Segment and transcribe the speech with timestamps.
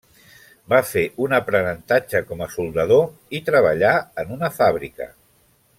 [0.71, 3.07] Va fer un aprenentatge com a soldador
[3.41, 3.93] i treballà
[4.25, 5.11] en una fàbrica.